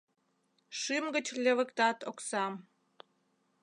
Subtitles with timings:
[0.79, 2.53] Шӱм гыч левыктат оксам